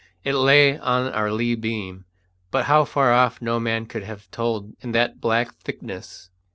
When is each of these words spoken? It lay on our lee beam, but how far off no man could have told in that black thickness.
It 0.23 0.33
lay 0.33 0.79
on 0.79 1.13
our 1.13 1.31
lee 1.31 1.53
beam, 1.53 2.05
but 2.49 2.65
how 2.65 2.85
far 2.85 3.13
off 3.13 3.39
no 3.39 3.59
man 3.59 3.85
could 3.85 4.01
have 4.01 4.31
told 4.31 4.73
in 4.81 4.93
that 4.93 5.21
black 5.21 5.53
thickness. 5.59 6.31